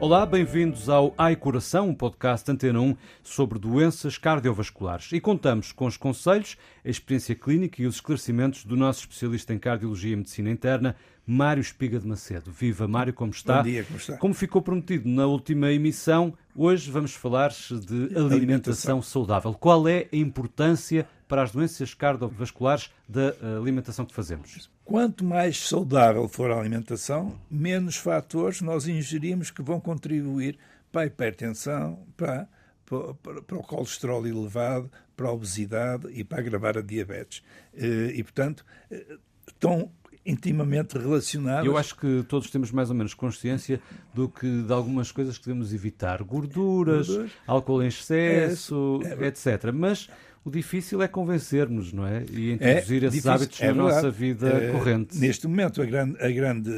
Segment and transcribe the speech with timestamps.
[0.00, 5.10] Olá, bem-vindos ao Ai Coração, um podcast Antena 1 sobre doenças cardiovasculares.
[5.10, 9.58] E contamos com os conselhos, a experiência clínica e os esclarecimentos do nosso especialista em
[9.58, 10.94] cardiologia e medicina interna,
[11.26, 12.52] Mário Espiga de Macedo.
[12.52, 13.56] Viva Mário, como está?
[13.56, 14.16] Bom dia, como está?
[14.18, 19.52] Como ficou prometido na última emissão, hoje vamos falar de alimentação, alimentação saudável.
[19.52, 24.70] Qual é a importância para as doenças cardiovasculares da alimentação que fazemos?
[24.88, 30.58] Quanto mais saudável for a alimentação, menos fatores nós ingerimos que vão contribuir
[30.90, 32.48] para a hipertensão, para,
[32.86, 37.42] para, para o colesterol elevado, para a obesidade e para agravar a diabetes.
[37.74, 39.90] Eh, e, portanto, eh, estão
[40.24, 41.66] intimamente relacionadas.
[41.66, 43.82] Eu acho que todos temos mais ou menos consciência
[44.14, 47.32] do que de algumas coisas que devemos evitar, gorduras, Gorduras.
[47.46, 49.70] álcool em excesso, é, é, etc.
[49.70, 50.08] Mas
[50.44, 52.24] o difícil é convencermos, não é?
[52.30, 55.18] E introduzir é esses difícil, hábitos é na nossa vida é, corrente.
[55.18, 56.70] Neste momento, a grande, a grande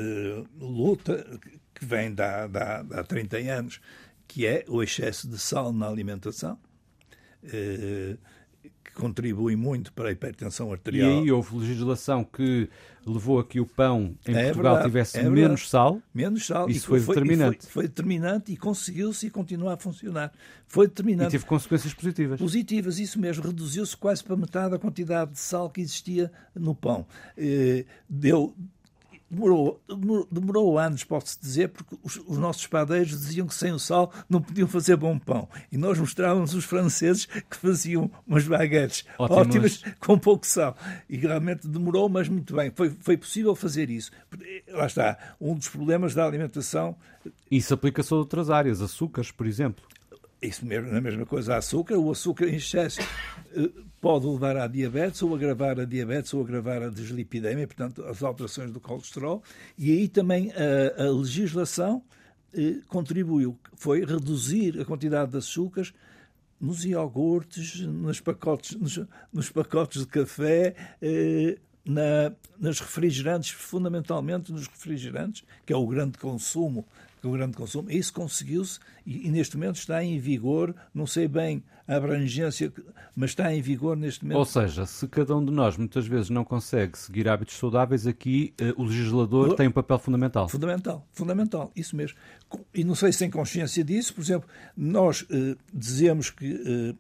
[0.59, 1.41] luta
[1.75, 3.81] que vem da, da, há 30 anos,
[4.27, 6.59] que é o excesso de sal na alimentação.
[8.97, 11.11] Eh, contribui muito para a hipertensão arterial.
[11.11, 12.69] E aí houve legislação que
[13.07, 16.01] levou a que o pão em é Portugal verdade, tivesse é menos sal.
[16.15, 16.69] Menos sal.
[16.69, 17.63] Isso foi, foi determinante.
[17.63, 20.33] Foi, foi, determinante e conseguiu-se e continua a funcionar.
[20.67, 21.29] Foi determinante.
[21.29, 22.39] E teve consequências positivas.
[22.39, 23.45] Positivas, isso mesmo.
[23.45, 27.07] Reduziu-se quase para metade a quantidade de sal que existia no pão.
[27.37, 28.55] Eh, deu
[29.31, 29.81] Demorou,
[30.31, 34.43] demorou anos, posso dizer, porque os, os, nossos padeiros diziam que sem o sal não
[34.43, 35.49] podiam fazer bom pão.
[35.71, 40.77] E nós mostrávamos os franceses que faziam umas baguetes ótimas, ótimas com pouco sal.
[41.09, 42.73] E realmente demorou, mas muito bem.
[42.75, 44.11] Foi, foi possível fazer isso.
[44.69, 46.97] Lá está, um dos problemas da alimentação.
[47.49, 49.85] Isso aplica-se a outras áreas, açúcares, por exemplo.
[50.43, 51.99] Isso mesmo, a mesma coisa, açúcar.
[51.99, 53.01] O açúcar em excesso
[53.55, 58.23] eh, pode levar à diabetes, ou agravar a diabetes, ou agravar a deslipidemia, portanto, as
[58.23, 59.43] alterações do colesterol.
[59.77, 62.03] E aí também a, a legislação
[62.55, 65.93] eh, contribuiu, foi reduzir a quantidade de açúcares
[66.59, 69.01] nos iogurtes, nos pacotes, nos,
[69.33, 76.19] nos pacotes de café, eh, na, nas refrigerantes, fundamentalmente nos refrigerantes, que é o grande
[76.19, 76.87] consumo
[77.23, 77.91] do grande consumo.
[77.91, 82.73] Isso conseguiu-se e, e, neste momento está em vigor, não sei bem a abrangência,
[83.17, 84.39] mas está em vigor neste momento.
[84.39, 88.55] Ou seja, se cada um de nós muitas vezes não consegue seguir hábitos saudáveis, aqui
[88.61, 89.55] uh, o legislador o...
[89.55, 90.49] tem um papel fundamental.
[90.49, 92.17] Fundamental, fundamental, isso mesmo.
[92.73, 96.95] E não sei se tem consciência disso, por exemplo, nós uh, dizemos que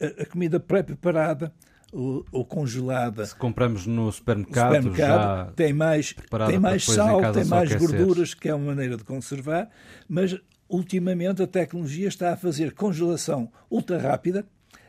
[0.00, 1.52] a, a comida pré-preparada
[1.92, 3.24] ou, ou, congelada.
[3.26, 6.14] Se compramos no supermercado, supermercado já tem mais,
[6.46, 9.68] tem mais sal, tem mais gorduras, que é uma maneira de conservar,
[10.08, 10.36] mas
[10.68, 14.46] ultimamente a tecnologia está a fazer congelação ultra rápida,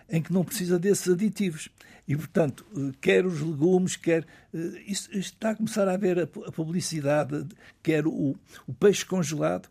[0.09, 1.69] em que não precisa desses aditivos.
[2.07, 2.65] E, portanto,
[2.99, 4.25] quer os legumes, quer.
[4.53, 7.47] Eh, está a começar a haver a, publicidade,
[7.81, 8.35] quer o,
[8.67, 9.69] o peixe congelado,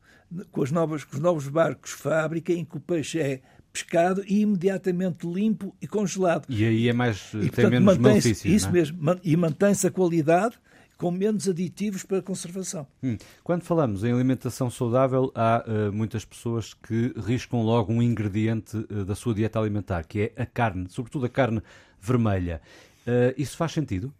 [0.50, 3.42] com, as novas, com os novos barcos fábrica, em que o peixe é
[3.72, 6.47] pescado e imediatamente limpo e congelado.
[6.48, 8.72] E aí é mais, e, tem portanto, menos malefício, Isso é?
[8.72, 10.58] mesmo, e mantém-se a qualidade
[11.00, 12.86] com menos aditivos para conservação.
[13.03, 13.16] Hum.
[13.42, 19.04] Quando falamos em alimentação saudável, há uh, muitas pessoas que riscam logo um ingrediente uh,
[19.06, 21.62] da sua dieta alimentar, que é a carne, sobretudo a carne
[21.98, 22.60] vermelha.
[23.06, 24.12] Uh, isso faz sentido?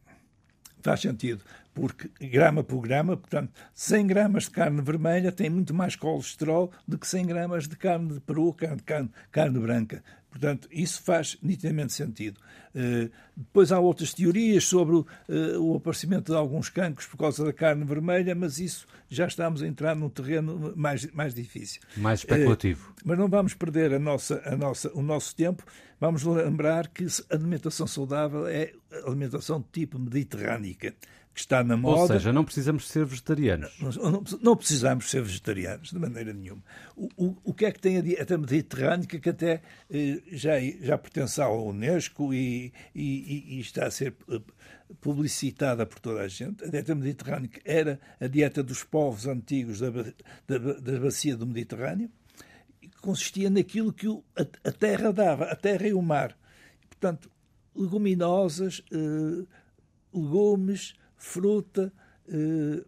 [0.81, 1.43] Faz sentido,
[1.81, 6.99] porque grama por grama, portanto, 100 gramas de carne vermelha tem muito mais colesterol do
[6.99, 10.05] que 100 gramas de carne de peru, carne, carne, carne branca.
[10.31, 12.39] Portanto, isso faz nitidamente sentido.
[12.75, 17.45] Uh, depois há outras teorias sobre o, uh, o, aparecimento de alguns cancros por causa
[17.45, 21.81] da carne vermelha, mas isso já estamos a entrar num terreno mais, mais difícil.
[21.97, 22.91] Mais especulativo.
[22.91, 25.65] Uh, mas não vamos perder a nossa, a nossa, o nosso tempo.
[25.99, 28.73] Vamos lembrar que a alimentação saudável é
[29.07, 30.95] alimentação de tipo mediterrânica
[31.41, 32.01] que está na moda.
[32.01, 33.73] Ou seja, não precisamos ser vegetarianos.
[33.81, 36.63] Não, não, não precisamos ser vegetarianos, de maneira nenhuma.
[36.95, 40.99] O, o, o que é que tem a dieta mediterrânica que até eh, já, já
[40.99, 44.41] pertence à Unesco e, e, e, está a ser eh,
[45.01, 46.65] publicitada por toda a gente?
[46.65, 52.11] A dieta mediterrânica era a dieta dos povos antigos da, da, da bacia do Mediterrâneo,
[52.81, 54.07] que consistia naquilo que
[54.37, 56.37] a, terra dava, a terra e o mar.
[56.89, 57.31] Portanto,
[57.75, 59.47] leguminosas, eh,
[60.13, 61.93] legumes, fruta,
[62.29, 62.83] eh,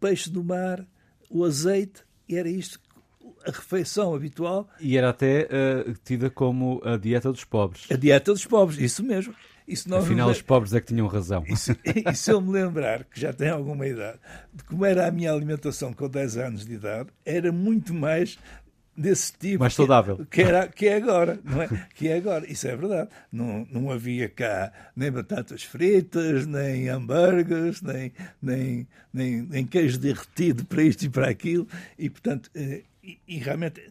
[0.00, 0.84] peixe do mar,
[1.30, 2.80] o azeite, e era isto
[3.46, 4.68] a refeição habitual.
[4.80, 7.86] E era até uh, tida como a dieta dos pobres.
[7.90, 9.34] A dieta dos pobres, isso mesmo.
[9.66, 11.44] Isso Afinal, os pobres é que tinham razão.
[11.46, 14.18] Isso, e se eu me lembrar, que já tenho alguma idade,
[14.52, 18.38] de como era a minha alimentação com 10 anos de idade, era muito mais
[18.98, 19.60] desse tipo.
[19.60, 20.26] Mais saudável.
[20.30, 21.68] Que, era, que é agora, não é?
[21.94, 22.50] Que é agora.
[22.50, 23.10] Isso é verdade.
[23.30, 28.12] Não, não havia cá nem batatas fritas, nem hambúrgueres, nem,
[28.42, 31.66] nem, nem, nem queijo derretido para isto e para aquilo.
[31.98, 33.82] E, portanto, eh, e, e realmente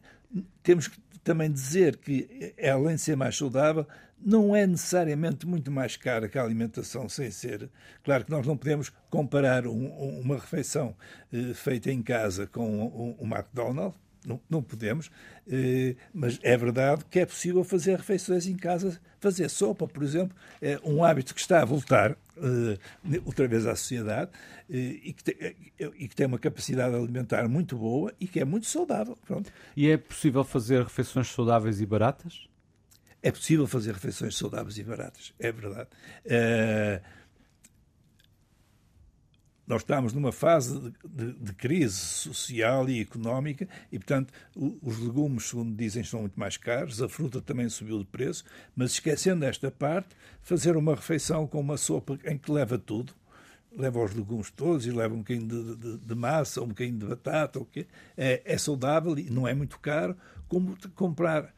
[0.61, 3.85] temos que também dizer que, além de ser mais saudável,
[4.19, 7.69] não é necessariamente muito mais cara que a alimentação sem ser.
[8.03, 9.87] Claro que nós não podemos comparar um,
[10.19, 10.95] uma refeição
[11.31, 15.09] eh, feita em casa com um, um McDonald's, não, não podemos,
[15.49, 20.35] eh, mas é verdade que é possível fazer refeições em casa, fazer sopa, por exemplo,
[20.61, 22.77] é um hábito que está a voltar eh,
[23.25, 24.29] outra vez à sociedade
[24.69, 25.55] eh, e, que tem,
[25.97, 29.17] e que tem uma capacidade alimentar muito boa e que é muito saudável.
[29.25, 29.51] Pronto.
[29.75, 32.47] E é possível fazer refeições saudáveis e baratas?
[33.23, 35.89] É possível fazer refeições saudáveis e baratas, é verdade.
[36.25, 37.01] Uh,
[39.67, 45.49] nós estamos numa fase de, de, de, crise social e económica e, portanto, os legumes,
[45.49, 49.69] segundo dizem, são muito mais caros, a fruta também subiu de preço, mas esquecendo esta
[49.69, 53.13] parte, fazer uma refeição com uma sopa em que leva tudo,
[53.77, 57.05] leva os legumes todos e leva um bocadinho de, de, de massa, um bocadinho de
[57.05, 57.85] batata, o quê?
[58.15, 60.15] É, é saudável e não é muito caro,
[60.47, 61.53] como comprar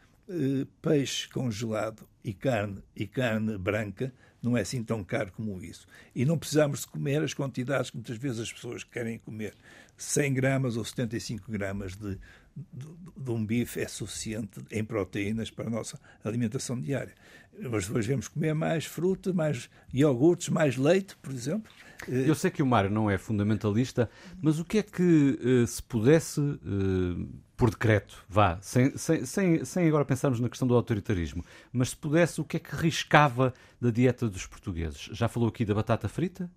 [0.82, 5.86] peixe congelado e carne e carne branca não é assim tão caro como isso.
[6.16, 9.54] E não precisamos de comer as quantidades que muitas vezes as pessoas querem comer.
[9.98, 12.18] 100 gramas ou 75 gramas de,
[12.56, 12.88] de,
[13.18, 17.14] de um bife é suficiente em proteínas para a nossa alimentação diária.
[17.60, 21.70] Mas depois devemos comer mais fruta, mais iogurtes, mais leite, por exemplo.
[22.08, 24.10] Eu sei que o Mário não é fundamentalista,
[24.42, 27.26] mas o que é que eh, se pudesse eh,
[27.60, 31.98] por decreto, vá, sem, sem, sem, sem agora pensarmos na questão do autoritarismo, mas se
[31.98, 35.10] pudesse, o que é que riscava da dieta dos portugueses?
[35.12, 36.50] Já falou aqui da batata frita?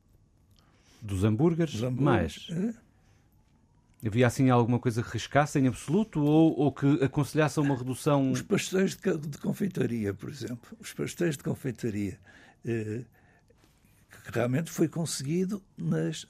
[1.00, 1.81] Dos hambúrgueres?
[1.81, 2.46] Mais?
[2.52, 2.72] É?
[4.06, 8.31] Havia assim alguma coisa que riscasse em absoluto ou, ou que aconselhasse uma redução?
[8.31, 10.70] Os pastéis de, de confeitaria, por exemplo.
[10.78, 12.16] Os pastéis de confeitaria.
[12.64, 13.02] Eh,
[14.25, 16.28] que realmente foi conseguido nas,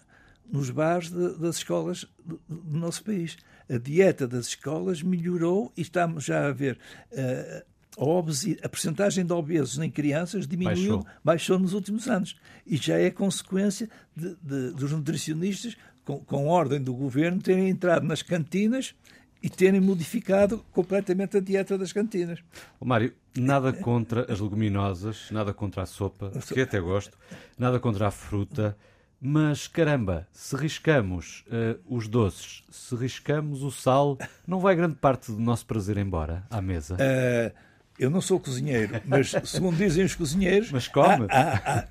[0.50, 3.36] nos bares de, das escolas do, do nosso país
[3.68, 6.78] a dieta das escolas melhorou e estamos já a ver
[7.12, 11.06] uh, a, obesi, a percentagem de obesos em crianças diminuiu, baixou.
[11.24, 12.36] baixou nos últimos anos.
[12.66, 18.06] E já é consequência de, de, dos nutricionistas, com, com ordem do governo, terem entrado
[18.06, 18.94] nas cantinas
[19.42, 22.38] e terem modificado completamente a dieta das cantinas.
[22.80, 27.18] Mário, nada contra as leguminosas, nada contra a sopa, que até gosto,
[27.58, 28.76] nada contra a fruta.
[29.24, 35.30] Mas caramba, se riscamos uh, os doces, se riscamos o sal, não vai grande parte
[35.30, 36.96] do nosso prazer embora à mesa?
[36.96, 37.56] Uh,
[37.96, 40.72] eu não sou cozinheiro, mas segundo dizem os cozinheiros.
[40.72, 41.26] Mas come.
[41.30, 41.86] Há, há, há,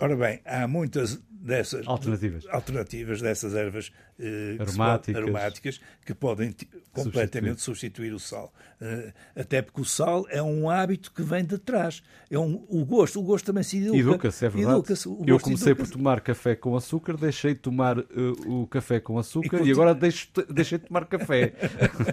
[0.00, 5.14] ora bem, há muitas dessas alternativas, alternativas dessas ervas eh, aromáticas.
[5.14, 6.56] Que aromáticas que podem
[6.90, 8.10] completamente substituir.
[8.10, 8.52] substituir o sal.
[8.80, 12.02] Uh, até porque o sal é um hábito que vem de trás.
[12.30, 13.98] É um, o gosto, o gosto também se educa.
[13.98, 14.78] Educa-se, é verdade.
[14.78, 14.94] Educa
[15.26, 19.60] Eu comecei por tomar café com açúcar, deixei de tomar uh, o café com açúcar
[19.62, 21.52] e, e agora deixo, deixei de tomar café.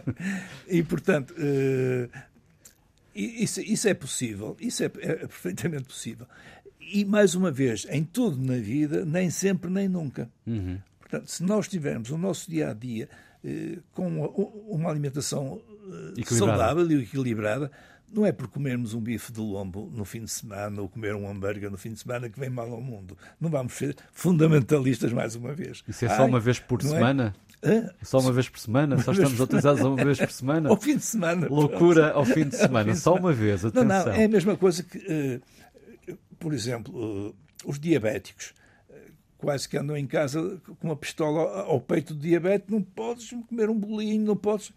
[0.67, 1.33] e portanto.
[1.37, 2.31] Uh,
[3.13, 6.25] isso, isso, é possível, isso é, é perfeitamente possível
[6.91, 10.29] e, mais uma vez, em tudo na vida, nem sempre nem nunca.
[10.45, 10.77] Uhum.
[10.99, 13.09] Portanto, se nós tivermos o nosso dia a dia
[13.43, 15.61] eh, com uma, uma alimentação
[16.17, 17.71] eh, saudável e equilibrada,
[18.13, 21.29] não é por comermos um bife de lombo no fim de semana ou comer um
[21.29, 23.17] hambúrguer no fim de semana que vem mal ao mundo.
[23.39, 25.83] Não vamos ser fundamentalistas mais uma vez.
[25.87, 27.33] Isso é só Ai, uma vez por semana?
[27.61, 27.89] É?
[28.01, 28.95] Só uma vez por semana?
[28.95, 30.69] Uma só estamos autorizados uma vez por semana?
[30.69, 31.47] ao fim de semana.
[31.47, 32.17] Loucura pronto.
[32.17, 32.95] ao fim de semana.
[32.95, 33.85] Só uma vez, atenção.
[33.85, 34.97] Não, não, é a mesma coisa que...
[34.97, 35.41] Uh,
[36.41, 36.93] por exemplo,
[37.29, 37.33] eh,
[37.63, 38.53] os diabéticos
[38.89, 43.29] eh, quase que andam em casa com uma pistola ao peito do diabetes, não podes
[43.47, 44.73] comer um bolinho, não podes.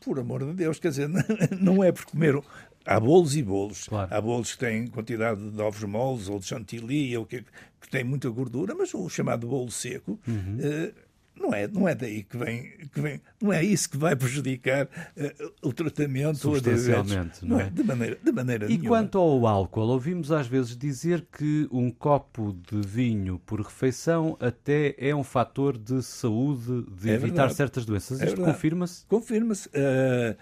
[0.00, 1.08] Por amor de Deus, quer dizer,
[1.60, 2.40] não é por comer.
[2.86, 3.88] Há bolos e bolos.
[3.88, 4.14] Claro.
[4.14, 7.44] Há bolos que têm quantidade de ovos moles ou de chantilly, ou que,
[7.80, 10.20] que têm muita gordura, mas o chamado bolo seco.
[10.28, 10.58] Uhum.
[10.58, 10.94] Uh,
[11.38, 14.86] não é, não é daí que vem, que vem, não é isso que vai prejudicar
[14.86, 17.70] uh, o tratamento substancialmente, não, não é?
[17.70, 18.88] De maneira, de maneira e nenhuma.
[18.88, 24.94] quanto ao álcool, ouvimos às vezes dizer que um copo de vinho por refeição até
[24.98, 27.54] é um fator de saúde, de é evitar verdade.
[27.54, 28.20] certas doenças.
[28.20, 29.06] É Isto confirma-se?
[29.06, 29.68] Confirma-se.
[29.68, 30.36] Uh,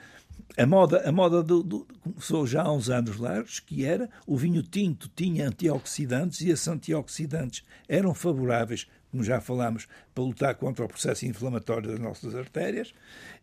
[0.57, 4.37] a moda, a moda do, do, começou já há uns anos largos, que era o
[4.37, 10.85] vinho tinto tinha antioxidantes e esses antioxidantes eram favoráveis como já falámos, para lutar contra
[10.85, 12.93] o processo inflamatório das nossas artérias.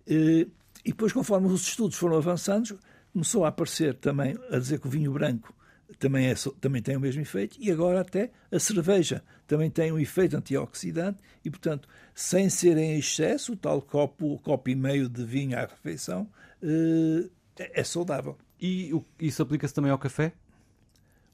[0.08, 0.48] E
[0.86, 2.80] depois, conforme os estudos foram avançando,
[3.12, 5.54] começou a aparecer também a dizer que o vinho branco
[6.00, 10.00] também, é, também tem o mesmo efeito e agora até a cerveja também tem um
[10.00, 15.58] efeito antioxidante e, portanto, sem ser em excesso, tal copo, copo e meio de vinho
[15.58, 16.28] à refeição,
[16.62, 18.38] uh, é saudável.
[18.60, 20.34] E isso aplica-se também ao café?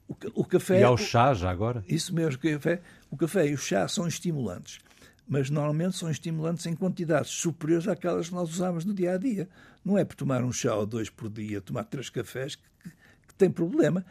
[0.08, 0.80] O, o, café.
[0.80, 1.84] E ao chá, já agora?
[1.88, 2.82] Isso mesmo, o café.
[3.10, 4.78] O café e o chá são estimulantes,
[5.26, 9.48] mas normalmente são estimulantes em quantidades superiores àquelas que nós usamos no dia a dia.
[9.84, 12.90] Não é por tomar um chá ou dois por dia, tomar três cafés que, que,
[13.28, 14.04] que tem problema,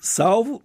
[0.00, 0.62] salvo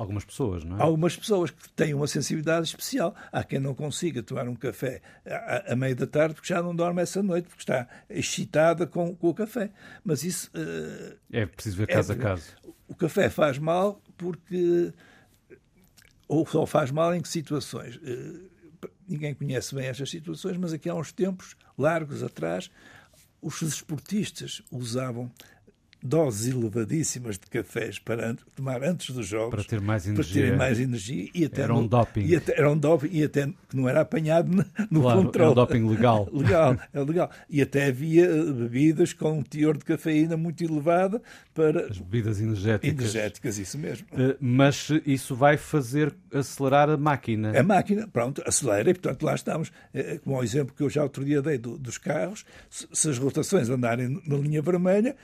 [0.00, 0.82] Algumas pessoas, não é?
[0.82, 3.14] Algumas pessoas que têm uma sensibilidade especial.
[3.30, 6.74] Há quem não consiga tomar um café à, à meia da tarde porque já não
[6.74, 9.70] dorme essa noite, porque está excitada com, com o café.
[10.02, 10.50] Mas isso.
[10.54, 12.44] Uh, é preciso ver caso é, a caso.
[12.88, 14.90] O café faz mal porque.
[16.30, 17.96] Ou só faz mal em que situações?
[17.96, 18.48] Uh,
[19.08, 22.70] ninguém conhece bem estas situações, mas aqui há uns tempos largos atrás,
[23.42, 25.28] os desportistas usavam
[26.02, 30.58] doses elevadíssimas de cafés para tomar antes dos jogos para ter mais energia, para terem
[30.58, 32.24] mais energia e até era um no, doping.
[32.26, 34.50] e até, era um doping e até que não era apanhado
[34.90, 36.28] no, claro, controle era um doping legal.
[36.40, 37.30] Legal é legal.
[37.48, 41.20] E até havia eh, bebidas com um teor de cafeína muito elevado
[41.54, 42.98] para as bebidas energéticas.
[42.98, 44.06] energéticas isso mesmo.
[44.12, 47.58] Uh, mas isso vai fazer acelerar a máquina.
[47.58, 49.70] A máquina pronto acelera e portanto lá estamos.
[49.92, 53.18] É, como o exemplo que eu já outro dia dei do, dos carros se as
[53.18, 55.16] rotações andarem na linha vermelha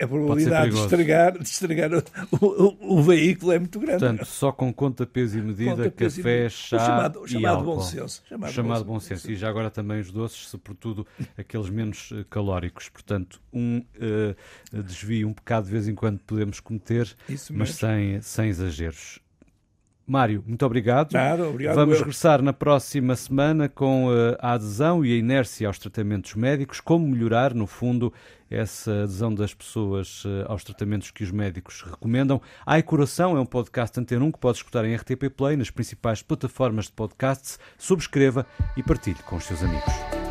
[0.00, 2.02] a probabilidade de estragar, de estragar o,
[2.40, 4.00] o, o, veículo é muito grande.
[4.00, 6.50] Portanto, só com conta, peso e medida, conta, café, e...
[6.50, 7.76] chá o chamado, o chamado e álcool.
[7.76, 9.22] Bom senso, chamado, chamado bom, senso.
[9.22, 9.32] senso.
[9.32, 12.88] E já agora também os doces, sobretudo aqueles menos eh, calóricos.
[12.88, 17.14] Portanto, um uh, desvio, um pecado de vez em quando podemos cometer,
[17.50, 19.20] mas sem, sem exageros.
[20.12, 21.10] Mário, muito obrigado.
[21.14, 21.74] Nada, obrigado.
[21.74, 26.80] Vamos regressar na próxima semana com eh, a adesão e a inércia aos tratamentos médicos,
[26.80, 28.12] como melhorar, no fundo,
[28.50, 32.42] essa adesão das pessoas eh, aos tratamentos que os médicos recomendam.
[32.66, 36.20] Ai Coração é um podcast Antena 1 que pode escutar em RTP Play, nas principais
[36.20, 37.58] plataformas de podcasts.
[37.78, 38.44] Subscreva
[38.76, 40.21] e partilhe com os seus amigos.